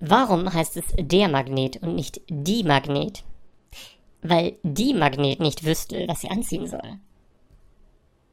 [0.00, 3.22] Warum heißt es der Magnet und nicht die Magnet?
[4.22, 6.98] Weil die Magnet nicht wüsste, was sie anziehen soll.